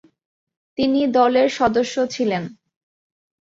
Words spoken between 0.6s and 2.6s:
তিনি দলের সদস্য ছিলেন।